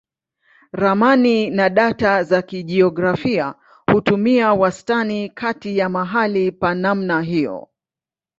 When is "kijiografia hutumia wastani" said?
2.41-5.29